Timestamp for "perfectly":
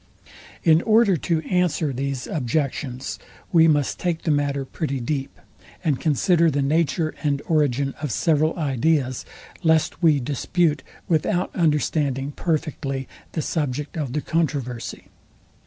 12.31-13.07